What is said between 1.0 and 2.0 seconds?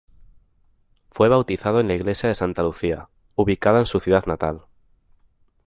Fue bautizado en la